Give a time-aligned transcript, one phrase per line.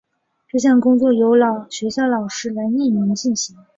[0.47, 1.35] 这项工作由
[1.69, 3.55] 学校老师来匿名进行。